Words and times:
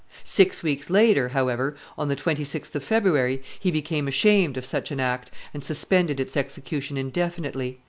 Six 0.23 0.63
weeks 0.63 0.89
later, 0.89 1.29
however, 1.29 1.75
on 1.95 2.07
the 2.07 2.15
26th 2.15 2.73
of 2.73 2.83
February, 2.83 3.43
he 3.59 3.69
became 3.69 4.07
ashamed 4.07 4.57
of 4.57 4.65
such 4.65 4.89
an 4.89 4.99
act, 4.99 5.29
and 5.53 5.63
suspended 5.63 6.19
its 6.19 6.35
execution 6.35 6.97
indefinitely. 6.97 7.77